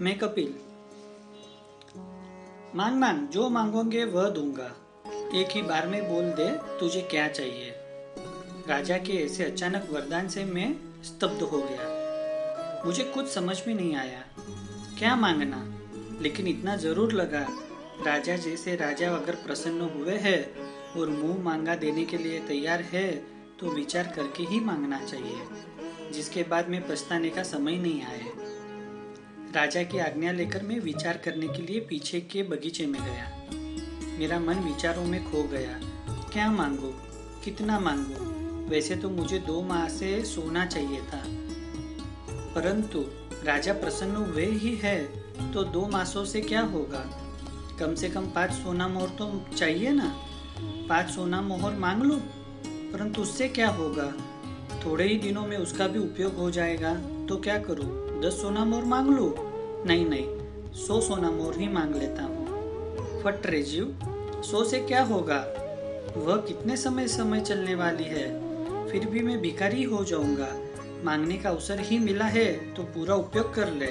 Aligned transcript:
मैं 0.00 0.18
कपिल। 0.18 0.54
मांग 2.74 2.96
मांग 2.96 3.26
जो 3.28 3.48
मांगोगे 3.48 4.04
वह 4.04 4.28
दूँगा। 4.28 4.70
एक 5.34 5.50
ही 5.50 5.62
बार 5.62 5.86
में 5.86 6.08
बोल 6.08 6.30
दे, 6.30 6.48
तुझे 6.80 7.00
क्या 7.00 7.26
चाहिए? 7.28 7.74
राजा 8.68 8.96
के 8.98 9.12
ऐसे 9.14 9.44
अचानक 9.44 9.88
वरदान 9.90 10.28
से 10.28 10.44
मैं 10.44 10.74
स्तब्ध 11.04 11.42
हो 11.42 11.58
गया। 11.62 12.82
मुझे 12.86 13.04
कुछ 13.04 13.28
समझ 13.28 13.56
में 13.66 13.74
नहीं 13.74 13.94
आया। 13.96 14.24
क्या 14.98 15.14
मांगना? 15.16 15.64
लेकिन 16.22 16.46
इतना 16.46 16.76
ज़रूर 16.76 17.12
लगा, 17.12 17.46
राजा 18.06 18.36
जैसे 18.36 18.76
राजा 18.76 19.10
अगर 19.10 19.34
प्रसन्न 19.36 19.90
हुए 19.90 20.16
हैं 20.18 20.40
और 21.00 21.08
मुँह 21.08 21.42
मांगा 21.44 21.74
देने 21.74 22.04
के 22.04 22.18
लिए 22.18 22.40
तैयार 22.40 22.80
है 22.82 23.10
तो 23.60 23.70
विचार 23.70 24.12
करके 24.16 24.42
ही 24.42 24.60
मांगना 24.60 25.04
चाहिए, 25.04 26.10
जिसके 26.12 26.42
बाद 26.42 26.68
में 26.68 26.80
पछताने 26.88 27.30
का 27.30 27.42
समय 27.42 27.76
नहीं 27.76 28.02
आए। 28.02 28.50
राजा 29.56 29.82
की 29.82 29.98
आज्ञा 29.98 30.32
लेकर 30.32 30.62
मैं 30.62 30.80
विचार 30.80 31.16
करने 31.16 31.48
के 31.48 31.62
लिए 31.62 31.80
पीछे 31.80 32.20
के 32.20 32.42
बगीचे 32.42 32.86
में 32.86 33.02
गया। 33.02 33.42
मेरा 34.18 34.40
मन 34.40 34.54
विचारों 34.54 35.04
में 35.04 35.32
खो 35.32 35.42
गया। 35.42 35.80
क्या 36.32 36.50
मांगो? 36.50 36.94
कितना 37.44 37.80
मांगो? 37.80 38.24
वैसे 38.70 38.96
तो 38.96 39.10
मुझे 39.10 39.38
दो 39.38 39.62
माह 39.62 39.88
से 39.88 40.24
सोना 40.24 40.66
चाहिए 40.66 41.00
था। 41.00 41.24
परंतु 42.54 43.04
राजा 43.44 43.72
प्रसन्न 43.72 44.16
हुए 44.16 44.46
ही 44.46 44.76
है 44.76 45.04
तो 45.52 45.64
दो 45.64 45.88
मासों 45.88 46.24
से 46.24 46.40
क्या 46.40 46.60
होगा? 46.60 47.04
कम 47.78 47.94
से 47.94 48.08
कम 48.08 48.26
पाँच 48.26 48.52
सोना 48.52 48.88
मोहर 48.88 49.08
तो 49.08 49.46
चाहिए 49.56 49.90
ना? 49.90 50.24
पाँच 50.88 51.10
सोना 51.10 51.40
मोहर 51.40 51.72
मांग 51.72 52.02
लो। 52.02 52.16
परंतु 52.66 53.22
उससे 53.22 53.48
क्या 53.48 53.68
होगा? 53.68 54.12
थोड़े 54.86 55.08
ही 55.08 55.18
दिनों 55.18 55.46
में 55.46 55.56
उसका 55.56 55.86
भी 55.86 55.98
उपयोग 55.98 56.36
हो 56.36 56.50
जाएगा 56.50 56.94
तो 57.26 57.36
क्या 57.36 57.58
करूँ? 57.58 58.01
दस 58.22 58.40
सोना 58.42 58.64
मोर 58.64 58.84
मांग 58.84 59.08
लो 59.08 59.34
नहीं 59.86 60.04
नहीं, 60.06 60.26
सौ 60.76 61.00
सोना 61.00 61.30
मोर 61.30 61.54
ही 61.54 61.68
मांग 61.68 61.94
लेता 61.94 62.22
हूँ। 62.22 63.22
फट 63.22 63.46
रे 63.46 63.62
जीव, 63.62 63.94
सौ 64.42 64.62
से 64.64 64.78
क्या 64.80 65.02
होगा? 65.02 65.38
वह 66.16 66.36
कितने 66.38 66.76
समय 66.76 67.08
समय 67.08 67.40
चलने 67.40 67.74
वाली 67.74 68.04
है? 68.04 68.26
फिर 68.90 69.06
भी 69.06 69.20
मैं 69.20 69.40
भिखारी 69.40 69.82
हो 69.82 70.04
जाऊँगा। 70.04 70.48
मांगने 71.04 71.36
का 71.36 71.50
अवसर 71.50 71.80
ही 71.80 71.98
मिला 71.98 72.24
है 72.26 72.46
तो 72.74 72.82
पूरा 72.84 73.14
उपयोग 73.14 73.52
कर 73.54 73.72
ले। 73.72 73.90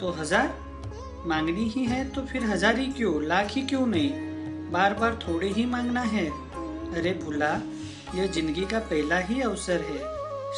तो 0.00 0.10
हज़ार? 0.10 0.54
मांगनी 1.26 1.68
ही 1.68 1.84
है 1.84 2.04
तो 2.10 2.22
फिर 2.22 2.44
हज़ार 2.44 2.78
ही 2.78 2.86
क्यों? 2.92 3.22
लाख 3.22 3.50
ही 3.50 3.62
क्यों 3.62 3.86
नहीं? 3.86 4.10
बार 4.72 4.94
बार 4.94 5.18
थोड़े 5.28 5.48
ही 5.48 5.66
मांगना 5.66 6.02
है। 6.04 6.26
अरे 6.92 7.18
भूला, 7.24 7.52
यह 8.14 8.26
ज़िंदगी 8.26 8.64
का 8.64 8.78
पहला 8.84 9.18
ही 9.18 9.40
अवसर 9.40 9.80
है। 9.82 10.00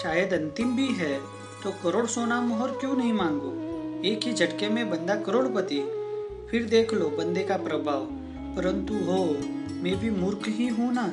शायद 0.03 0.35
अंतिम 0.35 0.77
भी 0.77 0.93
है। 0.95 1.38
तो 1.65 1.71
करोड़ 1.71 2.07
सोना 2.07 2.41
मोहर 2.41 2.71
क्यों 2.71 2.97
नहीं 2.97 3.13
मांगो? 3.13 3.49
एक 4.05 4.25
ही 4.25 4.33
झटके 4.33 4.69
में 4.69 4.91
बंदा 4.91 5.15
करोड़पति। 5.15 5.81
फिर 6.51 6.65
देख 6.65 6.95
लो 6.95 7.09
बंदे 7.09 7.43
का 7.43 7.57
प्रभाव। 7.57 8.05
परंतु 8.57 8.95
हो, 8.95 9.25
मैं 9.75 9.97
भी 9.97 10.11
मूर्ख 10.11 10.49
ही 10.49 10.69
हूँ 10.69 10.93
ना? 10.95 11.07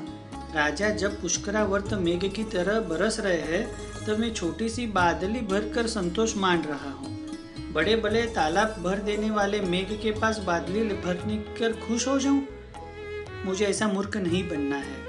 राजा 0.55 0.89
जब 0.89 1.21
पुष्करावर्त 1.21 1.93
मेघ 1.93 2.33
की 2.33 2.43
तरह 2.43 2.79
बरस 2.79 3.19
रहे 3.19 3.41
हैं 3.41 3.67
तब 4.05 4.19
मैं 4.19 4.33
छोटी 4.33 4.69
सी 4.69 4.87
बादली 4.87 5.39
भर 5.39 5.69
कर 5.69 5.87
संतोष 5.87 6.37
मान 6.37 6.61
रहा 6.61 6.91
हूँ। 6.91 7.27
बड़े 7.73 7.95
बड़े 7.95 8.21
तालाब 8.21 8.83
भर 8.83 8.99
देने 8.99 9.31
वाले 9.31 9.61
मेघ 9.61 10.01
के 10.01 10.11
पास 10.11 10.39
बादली 10.39 10.83
भरने 10.83 11.35
कर 11.35 11.73
खुश 11.73 12.07
हो 12.07 12.19
जाऊँ? 12.19 12.47
मुझे 13.45 13.65
ऐसा 13.65 13.87
मूर्ख 13.87 14.17
नहीं 14.17 14.49
बनना 14.49 14.75
है। 14.75 15.03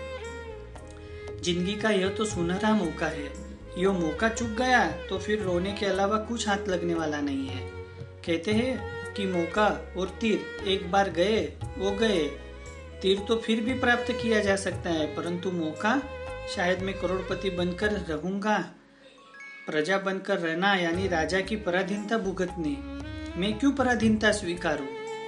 ज़िंदगी 1.42 1.74
का 1.74 1.90
यह 1.90 2.08
तो 2.08 2.24
सुनहरा 2.24 2.74
मौका 2.74 3.06
है। 3.06 3.45
यो 3.78 3.92
मौका 3.92 4.28
चुक 4.28 4.48
गया 4.58 4.86
तो 5.08 5.18
फिर 5.18 5.42
रोने 5.42 5.72
के 5.72 5.86
अलावा 5.86 6.18
कुछ 6.18 6.48
हाथ 6.48 6.68
लगने 6.68 6.94
वाला 6.94 7.20
नहीं 7.20 7.46
है। 7.48 7.60
कहते 8.26 8.52
हैं 8.52 9.14
कि 9.14 9.26
मौका 9.26 9.66
और 9.98 10.08
तीर 10.20 10.68
एक 10.68 10.90
बार 10.90 11.10
गए, 11.10 11.42
वो 11.78 11.90
गए। 11.90 12.24
तीर 13.02 13.18
तो 13.18 13.36
फिर 13.36 13.60
भी 13.60 13.74
प्राप्त 13.74 14.12
किया 14.12 14.40
जा 14.40 14.56
सकता 14.56 14.90
है, 14.90 15.06
परंतु 15.16 15.50
मौका 15.50 16.00
शायद 16.54 16.82
मैं 16.82 16.94
करोड़पति 16.94 17.50
बनकर 17.50 17.92
रहूँगा। 18.08 18.58
प्रजा 19.66 19.98
बनकर 19.98 20.38
रहना 20.38 20.74
यानी 20.74 21.08
राजा 21.08 21.40
की 21.40 21.56
पराधीनता 21.56 22.18
भुगतनी। 22.18 22.76
मैं 23.40 23.58
क्यों 23.58 23.72
पराधीनता 23.72 24.32
स्वीकारूं? 24.32 24.86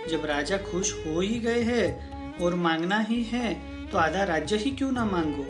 जब 0.09 0.25
राजा 0.27 0.57
खुश 0.63 0.95
हो 1.07 1.21
ही 1.21 1.39
गए 1.41 1.63
हैं 1.63 2.39
और 2.41 2.55
मांगना 2.55 2.99
ही 3.01 3.23
है 3.25 3.55
तो 3.91 3.99
आधा 3.99 4.25
राज्य 4.25 4.57
ही 4.57 4.71
क्यों 4.71 4.93
ना 4.93 5.05
मांगो? 5.05 5.47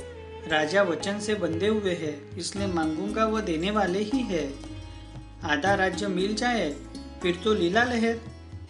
राजा 0.46 0.82
वचन 0.82 1.18
से 1.18 1.34
बंधे 1.34 1.68
हुए 1.68 1.94
है, 1.94 2.14
इसलिए 2.38 2.66
मांगूँगा 2.66 3.24
वह 3.24 3.40
देने 3.40 3.70
वाले 3.70 4.02
ही 4.04 4.22
है। 4.24 4.48
आधा 5.44 5.74
राज्य 5.74 6.08
मिल 6.08 6.34
जाए, 6.34 6.70
फिर 7.22 7.40
तो 7.44 7.54
लीला 7.54 7.84
लहर, 7.84 8.20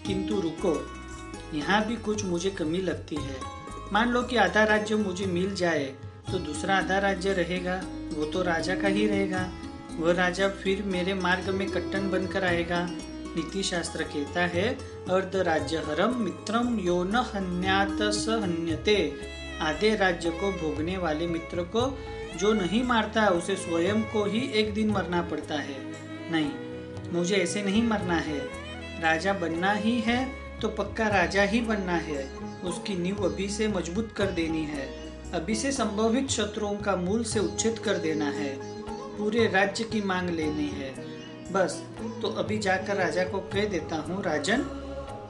किंतु 0.06 0.40
रुको, 0.40 0.74
यहाँ 1.54 1.84
भी 1.86 1.96
कुछ 1.96 2.24
मुझे 2.24 2.50
कमी 2.50 2.78
लगती 2.78 3.16
है। 3.16 3.36
मान 3.92 4.08
लो 4.08 4.22
कि 4.22 4.36
आधा 4.36 4.64
राज्य 4.64 4.96
मुझे 4.96 5.26
मिल 5.26 5.54
जाए 5.54 5.84
तो 6.30 6.38
दूसरा 6.38 6.76
आधा 6.76 6.98
राज्य 6.98 7.32
रहेगा, 7.32 7.80
वो 8.12 8.24
तो 8.24 8.42
राजा 8.42 8.74
का 8.74 8.88
ही 8.88 9.06
रहेगा। 9.06 9.48
वह 9.98 10.12
राजा 10.12 10.48
फिर 10.54 10.82
मेरे 10.84 11.14
मार्ग 11.14 11.48
में 11.50 11.66
कट्टन 11.70 12.10
बनकर 12.10 12.44
आएगा। 12.44 12.86
नीति 13.28 13.62
शास्त्र 13.62 14.02
कहता 14.04 14.40
है, 14.46 14.68
अर्ध 15.10 15.36
राज्य 15.38 15.76
हरम 15.78 16.14
मित्रम 16.16 16.78
यो 16.80 17.02
न 17.04 17.24
हन्यात 17.34 18.00
हन्यते। 18.42 18.96
आधे 19.60 19.94
राज्य 19.96 20.30
को 20.30 20.50
भोगने 20.52 20.96
वाले 20.96 21.26
मित्र 21.26 21.62
को 21.76 21.82
जो 22.36 22.52
नहीं 22.52 22.82
मारता 22.82 23.26
उसे 23.28 23.56
स्वयं 23.56 24.02
को 24.02 24.24
ही 24.24 24.40
एक 24.52 24.72
दिन 24.74 24.90
मरना 24.90 25.22
पड़ता 25.22 25.54
है। 25.54 25.76
नहीं, 26.32 26.50
मुझे 27.12 27.36
ऐसे 27.36 27.62
नहीं 27.62 27.82
मरना 27.82 28.16
है। 28.20 28.38
राजा 29.00 29.32
बनना 29.32 29.72
ही 29.72 29.98
है 30.00 30.18
तो 30.60 30.68
पक्का 30.68 31.08
राजा 31.08 31.42
ही 31.42 31.60
बनना 31.60 31.96
है। 32.02 32.24
उसकी 32.64 32.96
नींव 32.96 33.24
अभी 33.24 33.48
से 33.48 33.68
मज़बूत 33.68 34.12
कर 34.12 34.30
देनी 34.30 34.64
है। 34.64 34.86
अभी 35.34 35.54
से 35.54 35.72
संभवित 35.72 36.28
शत्रुओं 36.28 36.76
का 36.76 36.96
मूल 36.96 37.24
से 37.24 37.40
उच्छेद 37.40 37.78
कर 37.78 37.98
देना 37.98 38.30
है। 38.30 38.56
पूरे 39.18 39.46
राज्य 39.46 39.84
की 39.84 40.00
मांग 40.02 40.30
लेनी 40.30 40.68
है। 40.68 40.90
बस 41.52 41.82
तो 42.22 42.28
अभी 42.28 42.58
जाकर 42.58 42.96
राजा 42.96 43.24
को 43.24 43.38
कह 43.52 43.64
देता 43.64 43.96
हूँ, 43.96 44.22
राजन, 44.22 44.60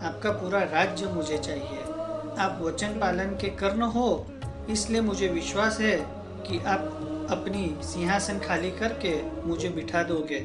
आपका 0.03 0.31
पूरा 0.31 0.63
राज्य 0.63 1.07
मुझे 1.07 1.39
चाहिए। 1.39 1.98
आप 2.39 2.59
वचन 2.63 2.99
पालन 3.01 3.37
के 3.41 3.49
कर्ण 3.57 3.83
हो, 3.91 4.27
इसलिए 4.71 5.01
मुझे 5.01 5.29
विश्वास 5.29 5.81
है 5.81 5.97
कि 6.47 6.59
आप 6.67 7.27
अपनी 7.31 7.65
सिंहासन 7.85 8.39
खाली 8.39 8.71
करके 8.71 9.15
मुझे 9.47 9.69
बिठा 9.69 10.03
दोगे 10.03 10.39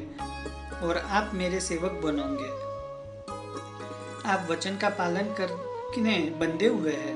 और 0.82 0.96
आप 0.98 1.30
मेरे 1.34 1.60
सेवक 1.60 2.00
बनोगे। 2.04 2.48
आप 4.28 4.46
वचन 4.50 4.76
का 4.76 4.88
पालन 4.88 5.34
करने 5.40 6.18
बंधे 6.40 6.66
हुए 6.66 6.92
हैं। 6.92 7.14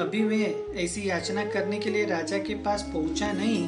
अभी 0.00 0.22
मैं 0.22 0.74
ऐसी 0.84 1.08
याचना 1.10 1.44
करने 1.44 1.78
के 1.78 1.90
लिए 1.90 2.04
राजा 2.06 2.38
के 2.38 2.54
पास 2.64 2.82
पहुँचा 2.92 3.32
नहीं, 3.32 3.64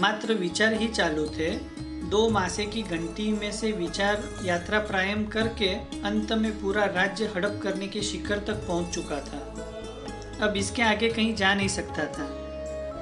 मात्र 0.00 0.34
विचार 0.34 0.72
ही 0.72 0.88
चालू 0.88 1.26
थे। 1.28 1.50
दो 2.14 2.28
मासे 2.30 2.64
की 2.66 2.82
घंटी 2.82 3.32
में 3.32 3.52
से 3.52 3.72
विचार 3.72 4.22
यात्रा 4.44 4.78
प्रायम 4.78 5.24
करके 5.26 5.68
अंत 6.04 6.32
में 6.32 6.60
पूरा 6.60 6.84
राज्य 6.84 7.24
हड़प 7.36 7.60
करने 7.62 7.88
के 7.88 8.02
शिखर 8.02 8.38
तक 8.38 8.54
पहुँच 8.54 8.94
चुका 8.94 9.18
था। 9.20 9.38
अब 10.46 10.54
इसके 10.56 10.82
आगे 10.82 11.08
कहीं 11.08 11.34
जा 11.34 11.54
नहीं 11.54 11.68
सकता 11.68 12.04
था। 12.04 12.28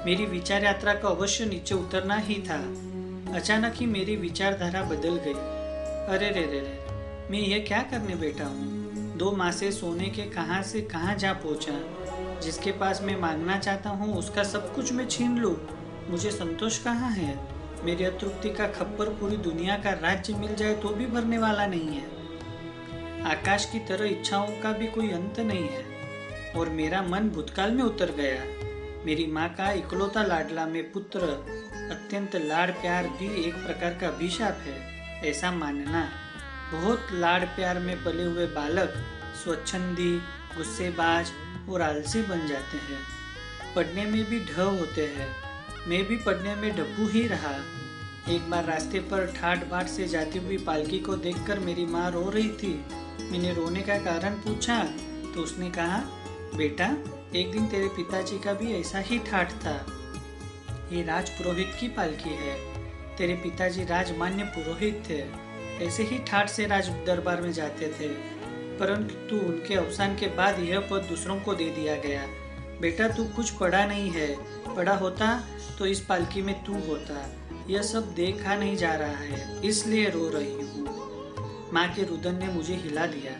मेरी 0.05 0.25
विचार 0.25 0.63
यात्रा 0.63 0.93
का 0.93 1.09
अवश्य 1.09 1.45
नीचे 1.45 1.75
उतरना 1.75 2.15
ही 2.15 2.35
था। 2.35 2.57
अचानक 3.35 3.73
ही 3.75 3.85
मेरी 3.85 4.15
विचारधारा 4.15 4.83
बदल 4.83 5.19
गई। 5.25 5.33
अरे 5.33 6.29
रे 6.29 6.41
रे 6.41 6.59
रे, 6.59 6.79
मैं 7.31 7.39
ये 7.39 7.59
क्या 7.59 7.81
करने 7.81 8.15
बैठा 8.15 8.45
हूँ? 8.45 9.17
दो 9.17 9.31
मासे 9.31 9.71
सोने 9.71 10.09
के 10.09 10.21
कहाँ 10.21 10.63
से 10.63 10.81
कहाँ 10.81 11.15
जा 11.15 11.33
पहुँचा? 11.33 11.79
जिसके 12.39 12.71
पास 12.71 13.01
मैं 13.01 13.21
मांगना 13.21 13.59
चाहता 13.59 13.89
हूँ, 13.89 14.17
उसका 14.17 14.43
सब 14.43 14.75
कुछ 14.75 14.93
मैं 14.93 15.07
छीन 15.07 15.37
लूँ? 15.37 15.55
मुझे 16.09 16.31
संतोष 16.31 16.77
कहाँ 16.77 17.11
है? 17.11 17.62
मेरी 17.83 18.03
अतृप्ति 18.03 18.49
का 18.49 18.67
खप्पर 18.67 19.09
पूरी 19.09 19.37
दुनिया 19.37 19.77
का 19.77 19.91
राज्य 19.91 20.33
मिल 20.33 20.55
जाए 20.55 20.75
तो 20.75 20.89
भी 20.89 21.05
भरने 21.05 21.37
वाला 21.37 21.65
नहीं 21.65 21.87
है। 21.87 22.05
आकाश 23.23 23.69
की 23.71 23.79
तरह 23.79 24.05
इच्छाओं 24.05 24.47
का 24.47 24.71
भी 24.71 24.87
कोई 24.87 25.11
अंत 25.11 25.39
नहीं 25.39 25.69
है। 25.69 25.93
और 26.55 26.69
मेरा 26.69 27.01
मन 27.01 27.29
भूतकाल 27.29 27.71
में 27.71 27.83
उतर 27.83 28.11
गया। 28.11 28.43
मेरी 29.05 29.27
माँ 29.27 29.49
का 29.49 29.71
इकलौता 29.71 30.23
लाडला 30.23 30.65
में 30.65 30.91
पुत्र, 30.91 31.19
अत्यंत 31.91 32.35
लाड़ 32.35 32.71
प्यार 32.71 33.07
भी 33.07 33.45
एक 33.45 33.55
प्रकार 33.55 33.93
का 33.93 34.07
अभिशाप 34.07 34.57
है। 34.61 34.93
ऐसा 35.25 35.51
मानना, 35.51 36.09
बहुत 36.73 37.07
लाड़ 37.13 37.43
प्यार 37.45 37.79
में 37.79 38.03
पले 38.03 38.23
हुए 38.23 38.45
बालक 38.47 38.93
स्वच्छंदी, 39.43 40.17
गुस्सेबाज 40.57 41.31
और 41.69 41.81
आलसी 41.81 42.21
बन 42.21 42.47
जाते 42.47 42.77
हैं। 42.77 42.99
पढ़ने 43.75 44.05
में 44.05 44.23
भी 44.23 44.39
ढ 44.39 44.59
होते 44.59 45.05
हैं। 45.05 45.52
मैं 45.87 46.05
भी 46.05 46.17
पढ़ने 46.17 46.55
में 46.55 46.75
डब्बू 46.75 47.07
ही 47.07 47.27
रहा। 47.27 47.55
एक 48.29 48.49
बार 48.49 48.65
रास्ते 48.65 48.99
पर 48.99 49.25
ठाट 49.25 49.67
बाट 49.67 49.87
से 49.87 50.07
जाती 50.07 50.39
हुई 50.39 50.57
पालकी 50.57 50.99
को 50.99 51.15
देखकर 51.15 51.59
मेरी 51.59 51.85
माँ 51.85 52.11
रो 52.11 52.29
रही 52.29 52.49
थी। 52.49 52.85
मैंने 53.31 53.53
रोने 53.53 53.81
का 53.81 53.97
कारण 53.97 54.33
पूछा 54.33 54.83
तो 55.35 55.41
उसने 55.41 55.69
कहा, 55.69 55.97
बेटा, 56.55 56.97
एक 57.35 57.51
दिन 57.51 57.67
तेरे 57.67 57.87
पिताजी 57.87 58.39
का 58.39 58.53
भी 58.53 58.73
ऐसा 58.73 58.99
ही 58.99 59.19
ठाठ 59.19 59.51
था। 59.51 59.85
ये 60.91 61.03
राज 61.03 61.29
पुरोहित 61.29 61.71
की 61.79 61.87
पालकी 61.87 62.29
है। 62.29 62.55
तेरे 63.17 63.33
पिताजी 63.33 63.83
राजमान्य 63.83 64.43
पुरोहित 64.43 65.03
थे। 65.09 65.23
ऐसे 65.85 66.03
ही 66.03 66.19
ठाट 66.19 66.49
से 66.49 66.65
राज 66.65 66.89
दरबार 66.89 67.41
में 67.41 67.51
जाते 67.51 67.87
थे। 67.87 68.07
परंतु 68.77 69.35
उनके 69.35 69.75
अवसान 69.75 70.15
के 70.15 70.27
बाद 70.27 70.59
यह 70.59 70.79
पद 70.79 71.05
दूसरों 71.09 71.39
को 71.39 71.53
दे 71.53 71.69
दिया 71.69 71.95
गया। 71.95 72.27
बेटा, 72.81 73.07
तू 73.07 73.25
कुछ 73.25 73.49
पढ़ा 73.49 73.85
नहीं 73.85 74.11
है। 74.11 74.62
पढ़ा 74.75 74.95
होता 74.95 75.43
तो 75.79 75.85
इस 75.85 75.99
पालकी 75.99 76.41
में 76.41 76.63
तू 76.63 76.73
होता। 76.73 77.25
यह 77.69 77.81
सब 77.81 78.13
देखा 78.13 78.55
नहीं 78.55 78.77
जा 78.77 78.93
रहा 78.93 79.17
है, 79.17 79.61
इसलिए 79.61 80.09
रो 80.09 80.29
रही 80.29 80.53
हूँ। 80.53 81.71
माँ 81.73 81.87
के 81.87 82.03
रुदन 82.03 82.35
ने 82.35 82.47
मुझे 82.47 82.75
हिला 82.75 83.05
दिया। 83.05 83.31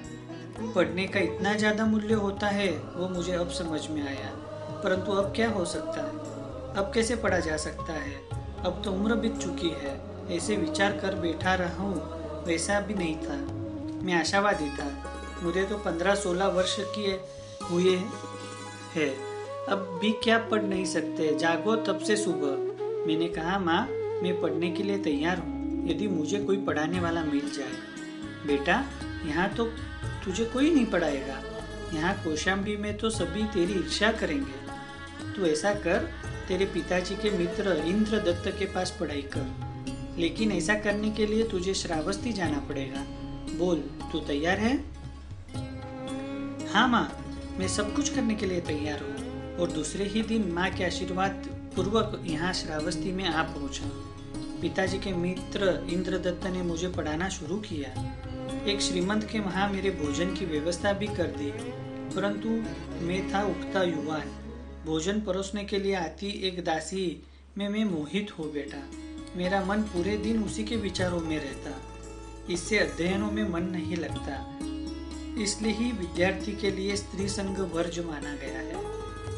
पढ़ने 0.76 1.08
का 1.08 1.20
इतना 1.20 1.54
ज़्यादा 1.54 1.86
मूल्य 1.86 2.14
होता 2.14 2.48
है, 2.48 2.70
वो 2.70 3.10
मुझे 3.10 3.34
अब 3.34 3.50
समझ 3.50 3.88
में 3.88 4.08
आया। 4.08 4.30
परंतु 4.84 5.12
अब 5.12 5.34
क्या 5.36 5.50
हो 5.50 5.66
सकता? 5.66 6.02
है 6.02 6.84
अब 6.84 6.92
कैसे 6.96 7.16
पढ़ा 7.16 7.40
जा 7.40 7.58
सकता 7.58 7.94
है? 7.94 8.16
अब 8.66 8.82
तो 8.86 8.92
उम्र 8.92 9.16
बीत 9.16 9.38
चुकी 9.38 9.70
है, 9.70 10.00
ऐसे 10.32 10.56
विचार 10.56 10.92
कर 10.92 11.16
बैठा 11.16 11.54
रहा 11.56 11.84
हूँ, 11.84 11.96
वैसा 12.46 12.80
भी 12.80 12.94
नहीं 12.94 13.16
था। 13.18 13.36
मैं 14.06 14.14
आशावादी 14.14 14.70
था। 14.70 14.88
मुझे 15.44 15.64
तो 15.64 15.78
पंद्रह 15.78 16.16
सोलह 16.16 16.48
वर्ष 16.48 16.76
की 16.80 17.20
हुए 17.72 17.96
है। 18.96 19.33
अब 19.70 20.00
भी 20.02 20.12
क्या 20.12 20.38
पढ़ 20.38 20.62
नहीं 20.62 20.86
सकते? 20.86 21.36
जागो 21.36 21.76
तब 21.76 22.00
से 22.00 22.16
सुबह। 22.16 22.74
मैंने 23.08 23.28
कहा, 23.28 23.60
माँ, 23.60 23.88
मैं 24.24 24.42
पढ़ने 24.42 24.72
के 24.72 24.84
लिए 24.84 24.98
तैयार 24.98 25.38
हूँ। 25.38 25.90
यदि 25.90 26.08
मुझे 26.08 26.40
कोई 26.40 26.58
पढ़ाने 26.58 27.00
वाला 27.00 27.24
मिल 27.24 27.52
जाए। 27.54 27.74
बेटा, 28.48 28.86
यहाँ 29.26 29.50
तो 29.50 29.66
तुझे 30.26 30.46
कोई 30.46 30.72
नहीं 30.72 30.86
पढ़ाएगा। 30.86 31.42
यहाँ 31.94 32.14
कोशाम्बी 32.14 32.78
में 32.78 32.98
तो 32.98 33.10
सभी 33.10 33.44
तेरी 33.44 33.74
इच्छा 33.74 34.12
करेंगे। 34.12 34.64
तू 35.36 35.46
ऐसा 35.46 35.74
कर, 35.74 36.10
तेरे 36.48 36.66
पिताजी 36.66 37.16
के 37.16 37.30
मित्र 37.30 37.84
इंद्र 37.86 38.18
दत्त 38.18 38.56
के 38.60 38.66
पास 38.66 38.98
पढ़ाई 39.00 39.22
कर। 39.22 39.74
लेकिन 40.20 40.52
ऐसा 40.52 40.74
करने 40.74 41.12
के 41.12 41.26
लिए 41.26 41.44
तुझे 41.44 41.74
श्रावस्ती 41.74 42.34
जाना 42.34 42.60
पड़ेगा। 42.60 43.06
बोल, 43.58 43.78
तू 44.12 44.20
तैयार 44.20 44.58
है? 44.58 44.78
हाँ 46.74 46.88
माँ, 46.88 47.26
मैं 47.58 47.68
सब 47.68 47.96
कुछ 47.96 48.10
करने 48.10 48.36
के 48.36 48.46
लिए 48.46 48.62
तैयार 48.62 49.00
हूँ। 49.00 49.13
और 49.60 49.72
दूसरे 49.72 50.06
ही 50.06 50.22
दिन 50.24 50.52
माँ 50.52 50.70
के 50.70 50.84
आशीर्वाद 50.86 51.48
पूर्वक 51.76 52.22
यहाँ 52.26 52.54
श्रावस्ती 52.54 53.12
में 53.12 53.26
आ 53.26 53.44
पहुँचा। 53.44 53.90
पिताजी 54.62 54.98
के 55.00 55.12
मित्र 55.14 55.88
इंद्रदत्त 55.90 56.46
ने 56.48 56.62
मुझे 56.62 56.88
पढ़ाना 56.88 57.30
शुरू 57.30 57.58
किया। 57.62 57.90
एक 58.68 58.82
श्रीमंत 58.82 59.28
के 59.32 59.40
वहाँ 59.40 59.70
मेरे 59.70 59.92
भोजन 59.92 60.34
की 60.36 60.46
व्यवस्था 60.46 60.94
भी 60.94 61.08
कर 61.08 61.28
दी, 61.38 61.52
परंतु 62.16 62.50
मैं 63.06 63.22
था 63.34 63.44
उगता 63.44 63.84
युवान। 63.84 64.28
भोजन 64.86 65.22
परोसने 65.22 65.64
के 65.64 65.80
लिए 65.80 65.96
आती 65.96 66.30
एक 66.48 66.64
दासी 66.64 67.06
में 67.58 67.68
मैं 67.70 67.84
मोहित 67.86 68.32
हो 68.40 68.44
बैठा। 68.44 68.84
मेरा 69.38 69.64
मन 69.66 69.82
पूरे 69.84 70.18
दिन 70.18 70.44
उसी 70.44 70.64
के 70.64 70.76
विचारों 70.76 71.20
में 71.20 71.38
रहता। 71.38 71.72
इससे 72.54 72.78
अध्ययनों 72.78 73.32
में 73.32 73.50
मन 73.50 73.64
नहीं 73.64 73.98
लगता। 73.98 74.36
इसलिए 75.44 75.72
ही 75.72 75.92
विद्यार्थी 75.92 76.52
के 76.52 76.72
लिए 76.72 76.96
स्त्री 76.96 77.28
संग 77.30 77.58
वर्ज 77.74 78.00
माना 78.00 78.34
गया 78.36 78.60
है। 78.60 78.73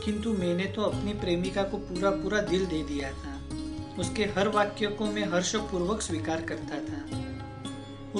किंतु 0.06 0.34
मैंने 0.34 0.64
तो 0.64 0.82
अपनी 0.82 1.14
प्रेमिका 1.14 1.64
को 1.64 1.78
पूरा 1.78 2.10
पूरा 2.10 2.42
दिल 2.42 2.66
दे 2.66 2.84
दिया 2.84 3.12
था। 3.12 3.42
उसके 4.00 4.24
हर 4.24 4.48
वाक्य 4.48 4.88
को 4.88 5.06
मैं 5.06 5.26
हर्ष 5.26 5.56
पूर्वक 5.56 6.02
स्वीकार 6.02 6.42
करता 6.42 6.76
था। 6.80 7.22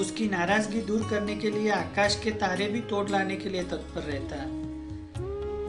उसकी 0.00 0.28
नाराज़गी 0.28 0.80
दूर 0.80 1.08
करने 1.10 1.36
के 1.36 1.50
लिए 1.50 1.70
आकाश 1.70 2.20
के 2.24 2.30
तारे 2.30 2.66
भी 2.66 2.80
तोड़ 2.80 3.08
लाने 3.10 3.36
के 3.36 3.48
लिए 3.48 3.62
तत्पर 3.62 4.00
रहता। 4.00 4.36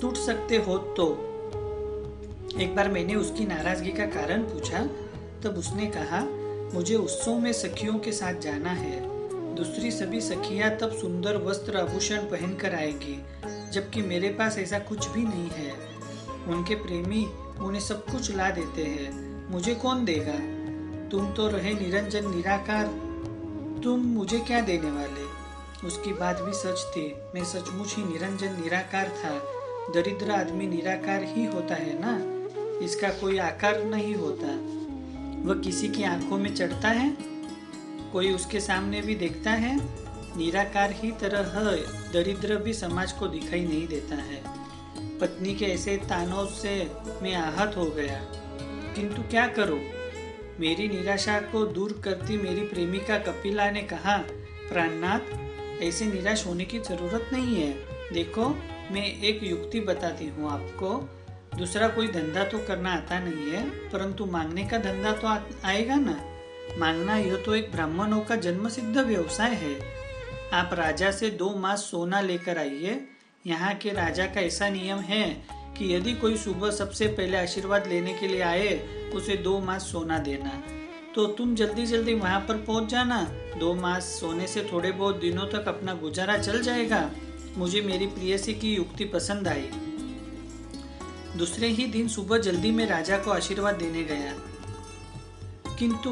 टूट 0.02 0.18
सकते 0.18 0.58
हो 0.58 0.78
तो। 0.78 1.08
एक 2.62 2.76
बार 2.76 2.90
मैंने 2.90 3.16
उसकी 3.16 3.46
नाराज़गी 3.46 3.92
का 3.92 4.06
कारण 4.06 4.44
पूछा, 4.44 4.80
तब 5.44 5.56
उसने 5.58 5.86
कहा, 5.86 6.22
मुझे 6.74 6.96
उत्सव 6.96 7.40
में 7.40 7.54
सखियों 7.54 8.00
के 8.00 8.12
साथ 8.12 8.34
जाना 8.34 8.70
है। 8.70 9.00
दूसरी 9.56 9.92
सभी 9.92 10.22
सखियाँ 10.22 10.78
तब 10.78 10.92
सुंदर 10.92 11.38
वस्त्र 11.38 11.78
आभूषण 11.78 12.18
पहनकर 12.18 12.76
आएगी, 12.76 13.20
जबकि 13.72 14.02
मेरे 14.02 14.30
पास 14.30 14.58
ऐसा 14.58 14.80
कुछ 14.80 15.08
भी 15.08 15.24
नहीं 15.24 15.50
है। 15.50 15.97
उनके 16.50 16.76
प्रेमी 16.76 17.26
उन्हें 17.60 17.82
सब 17.82 18.06
कुछ 18.06 18.36
ला 18.36 18.50
देते 18.50 18.84
हैं। 18.84 19.28
मुझे 19.52 19.76
कौन 19.76 20.06
देगा? 20.06 20.58
तुम 21.10 21.34
तो 21.34 21.48
रहे 21.48 21.74
निरंजन, 21.74 22.36
निराकार। 22.36 22.88
तुम 23.84 24.00
मुझे 24.00 24.40
क्या 24.40 24.62
देने 24.62 24.92
वाले? 24.92 25.38
उसकी 25.88 26.14
बात 26.14 26.42
भी 26.42 26.54
सच 26.54 26.92
थी। 26.92 27.16
मैं 27.36 27.46
सचमुच 27.46 27.96
ही 27.96 28.04
निरंजन, 28.04 28.62
निराकार 28.62 29.10
था। 29.10 29.54
दरिद्र 29.94 30.32
आदमी 30.32 30.68
निराकार 30.68 31.24
ही 31.24 31.46
होता 31.46 31.76
है 31.76 31.98
ना? 32.06 32.38
इसका 32.86 33.10
कोई 33.10 33.38
आकार 33.38 33.84
नहीं 33.84 34.16
होता। 34.16 34.78
वह 35.50 35.62
किसी 35.62 35.88
की 35.88 36.04
आँखों 36.04 36.38
में 36.38 36.56
चढ़ता 36.56 36.88
है? 36.88 37.18
कोई 38.14 38.34
उसके 38.34 38.60
सामने 38.60 39.02
भी 39.02 39.16
देखता 39.16 39.52
है? 39.52 39.76
निराकार 40.38 40.92
ही 40.92 41.12
तरह 41.12 41.44
दरिद्र 42.14 42.56
भी 42.56 42.74
समाज 42.74 43.12
को 43.12 43.28
दिखाई 43.28 43.66
नहीं 43.66 43.88
देता 43.88 44.16
है। 44.16 44.57
पत्नी 45.22 45.54
के 45.56 45.66
ऐसे 45.66 45.98
तानों 45.98 46.46
से 46.46 46.92
मैं 47.22 47.36
आहत 47.36 47.78
हो 47.78 47.86
गया। 47.86 48.20
किंतु 48.96 49.22
क्या 49.22 49.48
करूँ? 49.48 49.80
मेरी 50.60 50.88
निराशा 50.88 51.40
को 51.42 51.66
दूर 51.66 52.02
करती 52.04 52.38
मेरी 52.38 52.62
प्रेमिका 52.62 53.18
कपिला 53.18 53.70
ने 53.72 53.82
कहा 53.82 54.18
प्राणनाथ 54.72 55.82
ऐसे 55.82 56.06
निराश 56.06 56.46
होने 56.48 56.66
की 56.66 56.80
ज़रूरत 56.80 57.30
नहीं 57.34 57.56
है। 57.56 57.72
देखो 58.14 58.50
मैं 58.92 59.06
एक 59.22 59.44
युक्ति 59.44 59.80
बताती 59.80 60.28
हूँ 60.28 60.52
आपको। 60.52 60.94
दूसरा 61.58 61.88
कोई 61.88 62.08
धंधा 62.08 62.44
तो 62.44 62.60
करना 62.60 62.94
आता 62.94 63.20
नहीं 63.20 63.52
है 63.52 63.70
परंतु 63.90 64.26
मांगने 64.26 64.64
का 64.64 64.78
धंधा 64.78 65.12
तो 65.12 65.28
आ, 65.28 65.38
आएगा 65.66 65.96
ना। 65.96 66.20
मांगना 66.78 67.18
यह 67.18 67.36
तो 67.36 67.56
एक 67.56 67.72
ब्राह्मणों 67.72 68.20
का 68.20 68.36
जन्म 68.36 68.70
सिद्ध 68.70 68.98
व्यवसाय 68.98 69.54
है। 69.54 69.76
आप 70.54 70.74
राजा 70.74 71.12
से 71.12 71.30
दो 71.30 71.56
मास 71.56 71.80
सोना 71.80 72.22
लेकर 72.22 72.58
आइए 72.58 73.08
यहाँ 73.46 73.74
के 73.74 73.90
राजा 73.90 74.26
का 74.26 74.42
ऐसा 74.42 74.70
नियम 74.70 75.00
है 75.00 75.44
कि 75.78 75.96
यदि 75.96 76.14
कोई 76.14 76.38
सुबह 76.38 76.72
सबसे 76.72 77.08
पहले 77.08 77.38
आशीर्वाद 77.38 77.88
लेने 77.88 78.14
के 78.14 78.28
लिए 78.28 78.42
आए, 78.42 78.88
उसे 79.14 79.38
दो 79.38 79.60
मास 79.60 79.82
सोना 79.82 80.18
देना। 80.20 80.64
तो 81.16 81.26
तुम 81.26 81.56
जल्दी 81.56 81.86
जल्दी 81.86 82.14
वहाँ 82.14 82.40
पर 82.40 82.58
पहुँच 82.58 82.90
जाना। 82.90 83.22
दो 83.60 83.74
मास 83.74 84.04
सोने 84.04 84.48
से 84.48 84.70
थोड़े 84.74 84.92
बहुत 84.92 85.20
दिनों 85.20 85.46
तक 85.46 85.68
अपना 85.68 85.94
गुजारा 85.94 86.38
चल 86.38 86.62
जाएगा। 86.62 87.12
मुझे 87.58 87.82
मेरी 87.82 88.08
प्रियसी 88.08 88.54
की 88.54 88.76
युक्ति 88.76 89.06
पसंद 89.06 89.48
आई। 89.48 89.70
दूसरे 91.38 91.68
ही 91.68 91.86
दिन 91.86 92.08
सुबह 92.08 92.38
जल्दी 92.38 92.72
में 92.72 92.86
राजा 92.86 93.18
को 93.18 93.32
आशीर्वाद 93.32 93.76
देने 93.76 94.04
गया। 94.04 94.34
किंतु 95.76 96.10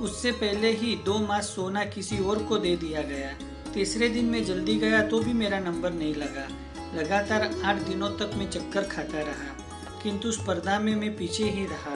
उससे 0.00 0.32
पहले 0.32 0.72
ही 0.72 0.96
दो 0.96 1.18
मास 1.18 1.44
सोना 1.44 1.84
किसी 1.84 2.18
और 2.18 2.42
को 2.42 2.58
दे 2.58 2.76
दिया 2.76 3.02
गया। 3.02 3.32
तीसरे 3.72 4.08
दिन 4.08 4.24
में 4.24 4.44
जल्दी 4.44 4.74
गया 4.76 5.02
तो 5.02 5.20
भी 5.20 5.32
मेरा 5.32 5.58
नंबर 5.58 5.92
नहीं 5.92 6.14
लगा। 6.14 6.48
लगातार 6.94 7.50
आठ 7.64 7.76
दिनों 7.76 8.10
तक 8.10 8.30
मैं 8.36 8.50
चक्कर 8.50 8.82
खाता 8.82 9.20
रहा, 9.20 9.52
किंतु 10.02 10.32
स्पर्धा 10.32 10.78
में 10.78 10.94
मैं 10.94 11.16
पीछे 11.16 11.44
ही 11.44 11.64
रहा। 11.66 11.94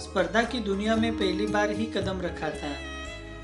स्पर्धा 0.00 0.42
की 0.42 0.60
दुनिया 0.60 0.96
में 0.96 1.12
पहली 1.18 1.46
बार 1.46 1.70
ही 1.70 1.86
कदम 1.86 2.20
रखा 2.20 2.50
था। 2.50 2.72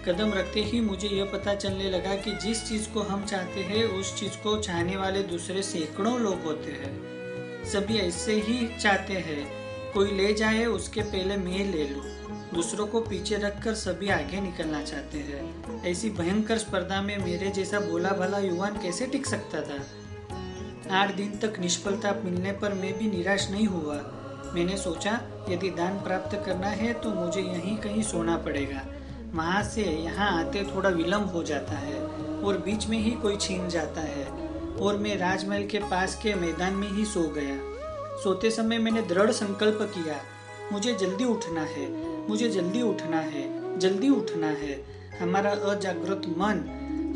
कदम 0.07 0.33
रखते 0.33 0.61
ही 0.61 0.81
मुझे 0.81 1.09
यह 1.09 1.25
पता 1.25 1.55
चलने 1.55 1.91
लगा 1.91 2.15
कि 2.15 2.33
जिस 2.33 2.69
चीज़ 2.69 2.89
को 2.89 3.01
हम 3.01 3.25
चाहते 3.25 3.61
हैं, 3.61 3.85
उस 3.85 4.15
चीज़ 4.21 4.37
को 4.43 4.57
चाहने 4.59 4.97
वाले 4.97 5.23
दूसरे 5.23 5.63
सैकड़ों 5.63 6.19
लोग 6.21 6.45
होते 6.45 6.71
हैं। 6.73 7.65
सभी 7.65 7.99
ऐसे 7.99 8.35
ही 8.41 8.69
चाहते 8.79 9.13
हैं, 9.13 9.47
कोई 9.93 10.13
ले 10.13 10.33
जाए, 10.35 10.65
उसके 10.65 11.01
पहले 11.03 11.37
मैं 11.37 11.65
ले 11.73 11.89
लूँ। 11.89 12.05
दूसरों 12.55 12.87
को 12.87 13.01
पीछे 13.01 13.37
रखकर 13.37 13.75
सभी 13.75 14.09
आगे 14.09 14.41
निकलना 14.41 14.83
चाहते 14.83 15.19
हैं। 15.19 15.83
ऐसी 15.85 16.11
भयंकर 16.11 16.59
स्पर्धा 16.59 17.03
में 17.03 17.17
मेरे 17.19 17.51
जैसा 17.51 17.81
बोला 17.81 18.11
भला 18.11 18.39
युवान 18.39 18.79
कैसे 18.79 19.07
टिक 19.07 19.27
सकता 19.27 19.61
था? 19.61 19.79
आठ 20.91 21.15
दिन 21.15 21.31
तक 21.39 21.59
निष्फलता 21.61 22.13
मिलने 22.25 22.53
पर 22.53 22.75
मैं 22.75 22.97
भी 22.99 23.11
निराश 23.11 23.51
नहीं 23.51 23.67
हुआ। 23.67 23.95
मैंने 24.55 24.77
सोचा, 24.77 25.21
यदि 25.49 25.71
दान 25.71 25.99
प्राप्त 26.01 26.37
करना 26.47 26.69
है 26.69 26.93
तो 26.93 27.11
मुझे 27.11 27.41
यहीं 27.41 27.77
कहीं 27.77 28.03
सोना 28.03 28.37
पड़ेगा। 28.37 28.83
वहाँ 29.35 29.63
से 29.65 29.83
यहाँ 29.83 30.31
आते 30.41 30.63
थोड़ा 30.65 30.91
विलम्ब 30.91 31.33
हो 31.33 31.43
जाता 31.43 31.77
है 31.77 32.01
और 32.41 32.59
बीच 32.59 32.87
में 32.87 32.99
ही 32.99 33.11
कोई 33.13 33.37
छीन 33.37 33.69
जाता 33.69 34.01
है 34.01 34.27
और 34.77 34.99
मैं 34.99 35.17
राजमहल 35.19 35.67
के 35.67 35.79
पास 35.91 36.15
के 36.23 36.35
मैदान 36.35 36.73
में 36.73 36.89
ही 36.89 37.05
सो 37.05 37.29
गया। 37.31 37.59
सोते 38.23 38.51
समय 38.51 38.79
मैंने 38.79 39.03
दृढ़ 39.03 39.31
संकल्प 39.31 39.79
किया, 39.95 40.21
मुझे 40.73 40.95
जल्दी 40.95 41.25
उठना 41.25 41.61
है, 41.63 41.89
मुझे 42.29 42.49
जल्दी 42.51 42.83
उठना 42.83 43.21
है, 43.21 43.79
जल्दी 43.79 44.09
उठना 44.11 44.47
है। 44.47 44.81
हमारा 45.21 45.51
अजागृत 45.71 46.23
मन 46.39 46.65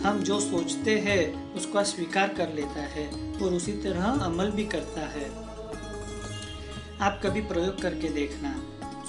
हम 0.00 0.20
जो 0.20 0.40
सोचते 0.40 0.98
हैं, 0.98 1.54
उसका 1.54 1.82
स्वीकार 1.82 2.28
कर 2.28 2.52
लेता 2.52 2.82
है 2.82 3.06
और 3.42 3.54
उसी 3.54 3.72
तरह 3.72 4.04
अमल 4.04 4.50
भी 4.50 4.64
करता 4.64 5.00
है। 5.00 5.24
आप 7.00 7.20
कभी 7.24 7.40
प्रयोग 7.40 7.80
करके 7.82 8.08
देखना। 8.08 8.54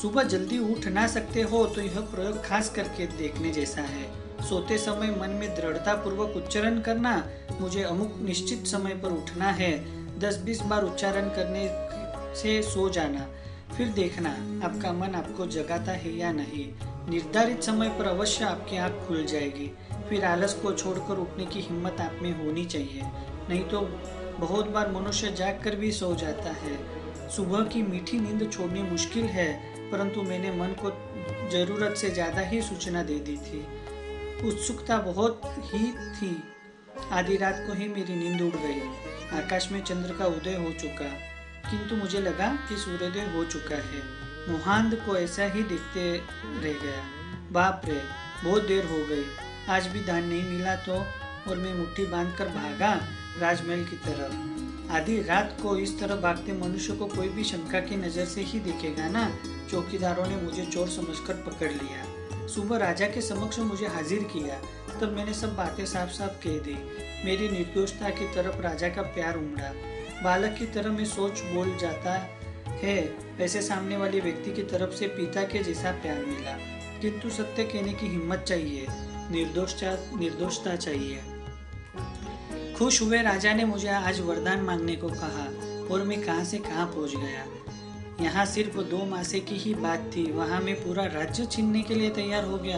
सुबह 0.02 0.24
जल्दी 0.24 0.58
उठ 0.60 0.88
ना 0.88 1.08
सकते 1.08 1.42
हो 1.42 1.66
तो 1.66 1.82
यह 1.82 2.00
प्रयोग 2.00 2.44
खास 2.46 2.70
करके 2.70 3.08
देखने 3.08 3.52
जैसा 3.52 3.82
है। 3.82 4.10
सोते 4.50 4.78
समय 4.78 5.16
मन 5.22 5.30
में 5.30 5.50
दृढ़ता 5.56 5.94
पूर्वक 5.94 6.36
उच्चारण 6.38 6.80
करना 6.82 7.30
मुझे 7.62 7.84
अमुक 7.84 8.16
निश्चित 8.22 8.68
समय 8.68 8.96
पर 8.96 9.12
उठना 9.12 9.52
है। 9.52 9.74
दस 10.20 10.38
बीस 10.38 10.62
बार 10.62 10.84
उच्चारण 10.84 11.30
करने 11.30 11.68
से 12.42 12.62
सो 12.62 12.90
जाना। 12.90 13.28
फिर 13.78 13.88
देखना, 13.88 14.30
आपका 14.66 14.92
मन 14.94 15.16
आपको 15.16 15.46
जगाता 15.48 15.92
है 15.92 16.18
या 16.18 16.32
नहीं। 16.32 16.66
निर्धारित 17.10 17.64
समय 17.64 17.90
पर 17.90 18.06
अवश्य 18.06 18.46
आपकी 18.46 18.78
आँख 18.78 19.08
खुल 19.08 19.26
जाएगी। 19.26 19.72
फिर 20.12 20.26
आलस 20.26 20.54
को 20.54 20.72
छोड़कर 20.72 21.18
उठने 21.18 21.46
की 21.46 21.60
हिम्मत 21.60 22.00
आप 22.02 22.18
में 22.22 22.32
होनी 22.38 22.66
चाहिए। 22.66 23.02
नहीं 23.50 23.64
तो 23.64 23.80
बहुत 24.40 24.70
बार 24.70 24.92
मनुष्य 24.92 25.32
जाग 25.32 25.60
कर 25.64 25.76
भी 25.76 25.92
सो 25.92 26.14
जाता 26.16 26.50
है। 26.52 27.30
सुबह 27.30 27.64
की 27.64 27.82
मीठी 27.82 28.20
नींद 28.20 28.50
छोड़नी 28.52 28.82
मुश्किल 28.84 29.26
है, 29.26 29.54
परंतु 29.92 30.22
मैंने 30.22 30.52
मन 30.52 30.76
को 30.80 30.90
ज़रूरत 31.52 31.96
से 31.98 32.10
ज़्यादा 32.10 32.42
ही 32.42 32.62
सूचना 32.62 33.04
दे 33.04 33.16
दी 33.20 33.36
थी। 33.38 33.62
उत्सुकता 34.48 34.98
बहुत 34.98 35.42
ही 35.46 35.92
थी। 35.92 36.32
आधी 37.12 37.38
रात 37.38 37.64
को 37.68 37.74
ही 37.74 37.88
मेरी 37.88 38.16
नींद 38.16 38.42
उड़ 38.42 38.56
गई। 38.56 38.82
आकाश 39.38 39.72
में 39.72 39.82
चंद्र 39.84 40.14
का 40.14 40.26
उदय 40.26 40.56
हो 40.56 40.72
चुका। 40.72 41.06
किंतु 41.70 41.96
मुझे 41.96 42.20
लगा 42.20 42.48
कि 42.70 42.78
सूर्योदय 42.78 43.32
हो 43.36 43.44
चुका 43.46 43.76
है। 43.76 44.02
मुहांद 44.50 44.96
को 44.96 45.16
ऐसा 45.18 45.44
ही 45.44 45.64
देखते 45.64 46.12
रह 46.14 46.80
गया। 46.84 47.04
बाप 47.52 47.82
रे, 47.86 48.02
बहुत 48.44 48.68
देर 48.68 48.86
हो 48.86 48.98
गई। 48.98 49.51
आज 49.70 49.88
भी 49.88 50.00
धान 50.00 50.24
नहीं 50.24 50.44
मिला 50.44 50.76
तो 50.76 50.94
और 51.48 51.58
मैं 51.58 51.74
मुट्ठी 51.74 52.06
बांधकर 52.06 52.48
भागा 52.48 52.94
राजमहल 53.40 53.84
की 53.84 53.96
तरफ़। 53.96 54.92
आधी 54.92 55.22
रात 55.24 55.58
को 55.62 55.78
इस 55.78 56.00
तरह 56.00 56.16
भागते 56.16 56.54
मनुष्य 56.54 56.94
को 56.94 57.06
कोई 57.06 57.30
भी 57.30 57.44
शंका 57.44 57.80
की 57.80 57.96
नज़र 57.96 58.26
से 58.26 58.42
ही 58.42 58.60
देखेगा 58.60 59.08
ना? 59.10 59.38
चौकीदारों 59.72 60.26
ने 60.26 60.36
मुझे 60.36 60.66
चोर 60.66 60.88
समझकर 60.88 61.34
पकड़ 61.34 61.72
लिया। 61.72 62.48
सुबह 62.48 62.78
राजा 62.78 63.08
के 63.08 63.22
समक्ष 63.22 63.60
मुझे 63.60 63.88
हाजिर 63.88 64.24
किया। 64.24 64.62
तब 65.00 65.12
मैंने 65.12 65.34
सब 65.34 65.56
बातें 65.56 65.86
साफ़ 65.86 66.10
साफ़ 66.10 66.32
कह 66.32 66.58
दी। 66.58 66.76
मेरी 67.26 67.50
निर्दोषता 67.50 68.10
की 68.10 68.26
तरफ़ 68.26 68.62
राजा 68.62 68.90
का 68.90 69.02
प्यार 69.02 69.38
उमड़ा। 69.38 69.72
बालक 70.24 70.56
की 70.60 70.66
तरह 70.66 70.92
मैं 70.92 71.06
सोच 71.06 71.42
बोल 71.42 71.78
जाता 71.78 72.14
है 72.68 73.16
ऐसे 73.40 73.62
सामने 73.62 73.98
वाले 73.98 74.20
व्यक्ति 74.20 74.52
की 74.52 74.64
तरफ़ 74.64 74.92
से 74.92 75.08
पिता 75.08 75.44
के 75.44 75.64
जैसा 75.64 75.92
प्यार 75.92 76.26
मिला। 76.26 76.58
किंतु 77.00 77.30
सत्य 77.30 77.64
कहने 77.64 77.94
की 77.94 78.08
हिम्मत 78.08 78.40
चाहिए। 78.40 78.88
निर्दोषता 79.32 79.92
निर्दोषता 80.20 80.76
चाहिए। 80.76 81.22
खुश 82.78 83.02
हुए 83.02 83.22
राजा 83.22 83.54
ने 83.54 83.66
मुझे 83.66 83.88
आज 83.88 84.20
वरदान 84.20 84.62
मांगने 84.62 84.96
को 84.96 85.10
कहा 85.10 85.46
और 85.94 86.04
मैं 86.04 86.22
कहाँ 86.22 86.44
से 86.44 86.58
कहाँ 86.58 86.86
पहुँच 86.88 87.16
गया। 87.16 87.46
यहाँ 88.24 88.46
सिर्फ़ 88.46 88.78
दो 88.78 89.06
मासे 89.06 89.40
की 89.40 89.56
ही 89.56 89.74
बात 89.74 90.12
थी, 90.16 90.32
वहाँ 90.32 90.60
मैं 90.62 90.76
पूरा 90.76 91.06
राज्य 91.06 91.46
छीनने 91.46 91.82
के 91.82 91.96
लिए 91.96 92.10
तैयार 92.10 92.46
हो 92.46 92.58
गया। 92.58 92.78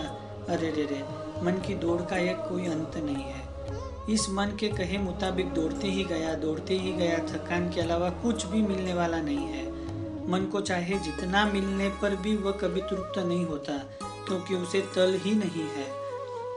अरे 0.49 0.71
रे 0.71 0.85
रे, 0.85 1.03
मन 1.43 1.61
की 1.67 1.75
दौड़ 1.75 2.01
का 2.01 2.17
एक 2.17 2.37
कोई 2.37 2.65
अंत 2.65 2.97
नहीं 2.97 3.23
है। 3.23 4.13
इस 4.13 4.29
मन 4.29 4.57
के 4.59 4.67
कहे 4.67 4.97
मुताबिक 4.97 5.53
दौड़ते 5.53 5.87
ही 5.87 6.03
गया, 6.03 6.33
दौड़ते 6.33 6.77
ही 6.77 6.91
गया, 6.91 7.17
थकान 7.17 7.69
के 7.69 7.81
अलावा 7.81 8.09
कुछ 8.09 8.45
भी 8.45 8.61
मिलने 8.61 8.93
वाला 8.93 9.21
नहीं 9.21 9.45
है। 9.47 9.65
मन 10.31 10.49
को 10.51 10.61
चाहे 10.61 10.99
जितना 10.99 11.45
मिलने 11.45 11.89
पर 11.89 12.15
भी 12.15 12.35
वह 12.35 12.51
कभी 12.51 12.81
तृप्त 12.81 13.19
नहीं 13.19 13.45
होता, 13.45 13.77
क्योंकि 14.03 14.55
उसे 14.55 14.81
तल 14.95 15.19
ही 15.23 15.35
नहीं 15.35 15.67
है। 15.69 16.02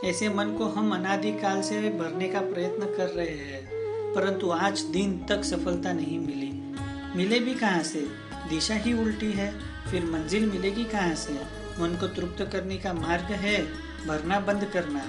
ऐसे 0.04 0.28
मन 0.28 0.52
को 0.58 0.64
हम 0.64 0.94
अनादिकाल 0.94 1.62
से 1.62 1.80
भरने 1.80 2.28
का 2.28 2.40
प्रयत्न 2.40 2.86
कर 2.96 3.08
रहे 3.08 3.26
हैं, 3.26 3.68
परंतु 4.14 4.50
आज 4.50 4.80
दिन 4.80 5.26
तक 5.28 5.44
सफलता 5.44 5.92
नहीं 5.92 6.18
मिली। 6.18 6.74
मिले 7.16 7.38
भी 7.38 7.54
कहाँ 7.54 7.82
से? 7.82 8.00
दिशा 8.48 8.74
ही 8.74 8.92
उल्टी 8.92 9.32
है, 9.32 9.54
फिर 9.90 10.04
मंजिल 10.04 10.46
मिलेगी 10.46 10.84
कहाँ 10.84 11.14
से? 11.14 11.32
मन 11.80 11.96
को 12.00 12.06
तृप्त 12.08 12.52
करने 12.52 12.76
का 12.76 12.92
मार्ग 12.92 13.24
है 13.24 13.62
भरना 14.06 14.40
बंद 14.40 14.64
करना। 14.64 15.02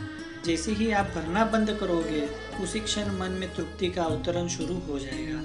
जैसे 0.45 0.71
ही 0.71 0.91
आप 0.91 1.05
भरना 1.05 1.45
बंद 1.45 1.77
करोगे, 1.79 2.29
उसी 2.63 2.79
क्षण 2.79 3.05
मन 3.19 3.31
में 3.31 3.55
तृप्ति 3.55 3.87
का 3.87 4.03
अवतरण 4.03 4.47
शुरू 4.47 4.75
हो 4.75 4.99
जाएगा। 4.99 5.41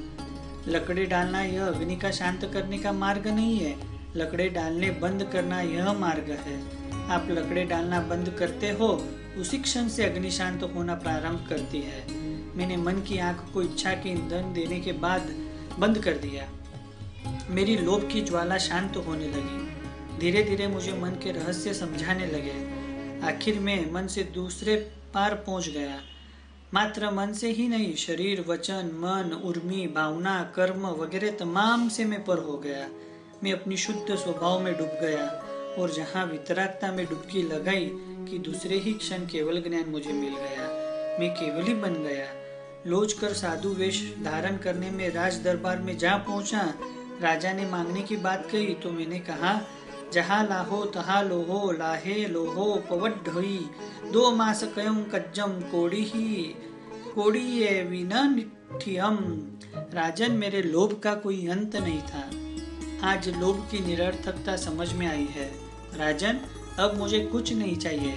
लकड़ी 0.68 1.06
डालना 1.06 1.42
यह 1.42 1.66
अग्नि 1.66 1.96
का 1.96 2.11
शांत 2.11 2.50
करने 2.54 2.78
का 2.78 2.92
मार्ग 2.92 3.26
नहीं 3.26 3.58
है। 3.58 3.76
लकड़े 4.16 4.49
डालने 4.49 4.90
बंद 4.90 5.30
करना 5.32 5.61
यह 5.61 5.92
मार्ग 5.92 6.30
है। 6.30 6.61
आप 7.11 7.26
लकड़े 7.30 7.64
डालना 7.64 8.00
बंद 8.00 8.37
करते 8.38 8.70
हो 8.70 9.04
उसी 9.38 9.58
क्षण 9.58 9.88
से 9.88 10.04
अग्नि 10.04 10.30
शांत 10.30 10.62
होना 10.62 10.94
प्रारंभ 10.94 11.46
करती 11.48 11.82
है। 11.82 12.12
मैंने 12.56 12.76
मन 12.76 12.92
की 12.92 13.18
आँख 13.18 13.54
को 13.54 13.62
इच्छा 13.62 13.92
के 13.92 14.08
ईंधन 14.08 14.52
देने 14.52 14.80
के 14.80 14.92
बाद 14.92 15.34
बंद 15.78 15.98
कर 15.98 16.12
दिया। 16.12 16.48
मेरी 17.50 17.76
लोभ 17.76 18.10
की 18.12 18.20
ज्वाला 18.20 18.58
शांत 18.58 18.94
तो 18.94 19.00
होने 19.00 19.28
लगी। 19.28 19.72
धीरे 20.18 20.42
धीरे 20.42 20.66
मुझे 20.66 20.92
मन 20.92 21.10
के 21.10 21.32
रहस्य 21.32 21.74
समझाने 21.74 22.26
लगे। 22.26 22.82
आखिर 23.26 23.60
में 23.60 23.92
मन 23.92 24.06
से 24.06 24.22
दूसरे 24.22 24.76
पार 25.14 25.34
पहुँच 25.34 25.68
गया। 25.68 26.00
मात्र 26.74 27.10
मन 27.10 27.32
से 27.32 27.50
ही 27.50 27.68
नहीं, 27.68 27.94
शरीर, 27.94 28.44
वचन, 28.48 28.90
मन, 28.94 29.40
उर्मी, 29.44 29.86
भावना, 29.86 30.52
कर्म 30.54 30.86
वगैरह 30.86 31.30
तमाम 31.30 31.88
से 31.88 32.04
मैं 32.04 32.24
पर 32.24 32.38
हो 32.38 32.58
गया। 32.58 32.88
मैं 33.44 33.52
अपनी 33.52 33.76
शुद्ध 33.76 34.14
स्वभाव 34.14 34.60
में 34.60 34.78
डूब 34.78 34.88
गया। 34.88 35.48
और 35.78 35.90
जहाँ 35.90 36.24
वितरागता 36.26 36.92
में 36.92 37.04
डुबकी 37.06 37.42
लगाई 37.42 37.90
कि 38.28 38.38
दूसरे 38.40 38.78
ही 38.78 38.92
क्षण 38.94 39.26
केवल 39.26 39.60
ज्ञान 39.62 39.88
मुझे 39.88 40.12
मिल 40.12 40.34
गया, 40.34 40.68
मैं 41.20 41.30
केवल 41.34 41.62
ही 41.62 41.74
बन 41.74 41.94
गया। 42.04 42.26
लोच 42.86 43.12
कर 43.12 43.32
साधु 43.34 43.68
वेश 43.70 44.02
धारण 44.24 44.56
करने 44.56 44.90
में, 44.90 45.08
राज 45.10 45.38
दरबार 45.44 45.78
में 45.78 45.96
जा 45.98 46.16
पहुँचा, 46.18 46.62
राजा 47.22 47.52
ने 47.52 47.66
मांगने 47.66 48.02
की 48.02 48.16
बात 48.18 48.48
कही 48.50 48.74
तो 48.74 48.90
मैंने 48.90 49.18
कहा, 49.20 49.60
जहा 50.12 50.42
लाहो, 50.42 50.84
तहा 50.86 51.20
लोहो, 51.22 51.70
लाहे 51.72 52.26
लोहो, 52.26 52.74
पवट 52.90 53.24
ढोई, 53.26 53.58
दो 54.12 54.30
मास 54.36 54.64
कयम 54.74 55.02
कज्जम, 55.14 55.60
कोड़ी 55.70 56.02
ही, 56.04 56.34
कोड़ी 57.14 57.82
विना 57.82 58.22
निठियम 58.28 59.18
राजन 59.94 60.32
मेरे 60.32 60.62
लोभ 60.62 61.00
का 61.00 61.14
कोई 61.14 61.46
अंत 61.48 61.76
नहीं 61.76 62.00
था। 62.02 62.30
आज 63.04 63.28
लोभ 63.28 63.68
की 63.71 63.80
निरर्थकता 63.80 64.56
समझ 64.56 64.92
में 64.92 65.06
आई 65.06 65.28
है। 65.30 65.54
राजन, 65.97 66.40
अब 66.78 66.99
मुझे 66.99 67.21
कुछ 67.21 67.52
नहीं 67.52 67.76
चाहिए। 67.76 68.12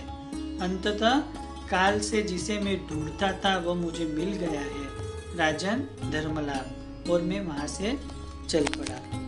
अंततः 0.61 1.19
काल 1.67 1.99
से 1.99 2.21
जिसे 2.21 2.59
मैं 2.59 2.87
ढूंढता 2.87 3.31
था, 3.31 3.57
वह 3.57 3.73
मुझे 3.73 4.05
मिल 4.05 4.29
गया 4.29 4.61
है। 4.61 4.87
राजन, 5.37 5.83
धर्मलाभ। 6.11 6.71
और 7.11 7.21
मैं 7.21 7.41
वहाँ 7.41 7.67
से 7.67 7.99
चल 8.49 8.63
पड़ा। 8.63 9.24